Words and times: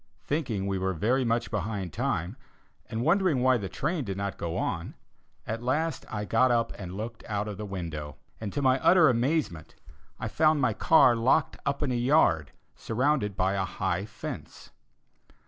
Thinking 0.23 0.65
we 0.65 0.79
were 0.79 0.95
very 0.95 1.23
much 1.23 1.51
behind 1.51 1.93
time, 1.93 2.35
and 2.87 3.03
wondering 3.03 3.43
why 3.43 3.57
the 3.59 3.69
train 3.69 4.03
did 4.03 4.17
not 4.17 4.35
go 4.35 4.57
on, 4.57 4.95
at 5.45 5.61
last 5.61 6.07
I 6.09 6.25
got 6.25 6.49
up 6.49 6.73
and 6.75 6.97
looked 6.97 7.23
out 7.27 7.47
of 7.47 7.57
the 7.57 7.67
window, 7.67 8.15
and, 8.39 8.51
to 8.51 8.63
my 8.63 8.79
utter 8.79 9.09
amazement, 9.09 9.75
I 10.19 10.27
found 10.27 10.59
my 10.59 10.73
car 10.73 11.15
locked 11.15 11.57
up 11.67 11.83
in 11.83 11.91
a 11.91 11.95
yard, 11.95 12.51
surrounded 12.75 13.37
by 13.37 13.53
a 13.53 13.63
high 13.63 14.05
fence. 14.07 14.71